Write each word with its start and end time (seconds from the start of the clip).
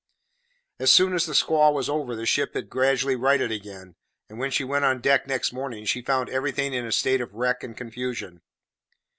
As 0.79 0.91
soon 0.91 1.13
as 1.13 1.27
the 1.27 1.35
squall 1.35 1.75
was 1.75 1.87
over, 1.87 2.15
the 2.15 2.25
ship 2.25 2.55
had 2.55 2.71
gradually 2.71 3.15
righted 3.15 3.51
again; 3.51 3.93
and 4.27 4.39
when 4.39 4.49
she 4.49 4.63
went 4.63 4.83
on 4.83 4.99
deck 4.99 5.27
next 5.27 5.53
morning, 5.53 5.85
she 5.85 6.01
found 6.01 6.27
everything 6.27 6.73
in 6.73 6.87
a 6.87 6.91
state 6.91 7.21
of 7.21 7.35
wreck 7.35 7.63
and 7.63 7.77
confusion. 7.77 8.41